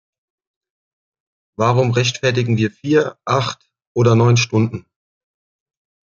Warum 1.57 1.91
rechtfertigen 1.91 2.57
wir 2.57 2.71
vier, 2.71 3.19
acht 3.23 3.69
oder 3.93 4.15
neun 4.15 4.35
Stunden? 4.35 4.87